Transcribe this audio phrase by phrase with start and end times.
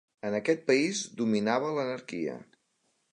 [0.27, 2.39] En aquell país dominava l'anarquia.